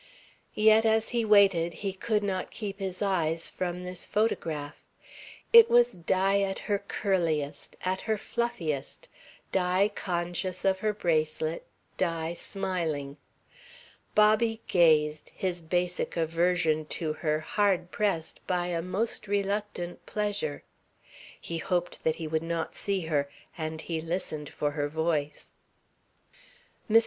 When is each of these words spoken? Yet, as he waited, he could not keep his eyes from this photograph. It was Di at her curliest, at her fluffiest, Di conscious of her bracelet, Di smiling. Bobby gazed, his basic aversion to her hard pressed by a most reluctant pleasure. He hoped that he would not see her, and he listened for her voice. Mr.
Yet, 0.55 0.83
as 0.83 1.09
he 1.09 1.23
waited, 1.23 1.73
he 1.85 1.93
could 1.93 2.23
not 2.23 2.49
keep 2.49 2.79
his 2.79 3.03
eyes 3.03 3.51
from 3.51 3.83
this 3.83 4.07
photograph. 4.07 4.89
It 5.53 5.69
was 5.69 5.91
Di 5.91 6.41
at 6.41 6.57
her 6.57 6.79
curliest, 6.79 7.75
at 7.85 8.01
her 8.09 8.17
fluffiest, 8.17 9.09
Di 9.51 9.89
conscious 9.89 10.65
of 10.65 10.79
her 10.79 10.91
bracelet, 10.91 11.67
Di 11.97 12.33
smiling. 12.33 13.17
Bobby 14.15 14.61
gazed, 14.67 15.29
his 15.35 15.61
basic 15.61 16.17
aversion 16.17 16.85
to 16.85 17.13
her 17.13 17.39
hard 17.41 17.91
pressed 17.91 18.41
by 18.47 18.69
a 18.69 18.81
most 18.81 19.27
reluctant 19.27 20.03
pleasure. 20.07 20.63
He 21.39 21.59
hoped 21.59 22.03
that 22.03 22.15
he 22.15 22.25
would 22.27 22.41
not 22.41 22.73
see 22.73 23.01
her, 23.01 23.29
and 23.55 23.81
he 23.81 24.01
listened 24.01 24.49
for 24.49 24.71
her 24.71 24.89
voice. 24.89 25.53
Mr. 26.89 26.99